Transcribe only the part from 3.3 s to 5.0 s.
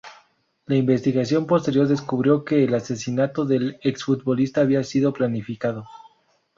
del ex futbolista había